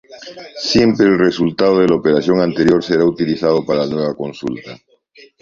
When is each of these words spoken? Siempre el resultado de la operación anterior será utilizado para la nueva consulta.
Siempre 0.57 1.05
el 1.05 1.19
resultado 1.19 1.79
de 1.79 1.87
la 1.87 1.93
operación 1.97 2.41
anterior 2.41 2.83
será 2.83 3.05
utilizado 3.05 3.63
para 3.63 3.81
la 3.85 3.93
nueva 3.93 4.15
consulta. 4.15 4.75